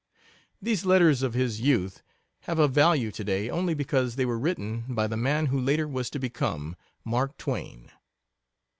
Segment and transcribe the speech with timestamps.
[0.59, 2.01] These letters of his youth
[2.45, 5.87] have a value to day only because they were written by the man who later
[5.87, 7.91] was to become Mark Twain.